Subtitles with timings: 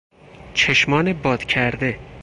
[0.53, 1.99] چشمان باد کرده